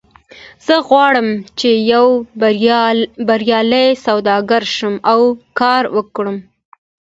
زه 0.65 0.75
غواړم 0.89 1.27
چې 1.59 1.69
یو 1.93 2.07
بریالی 3.27 3.87
سوداګر 4.05 4.63
شم 4.75 4.93
او 5.11 5.19
کار 5.59 5.83
وکړم 5.97 6.37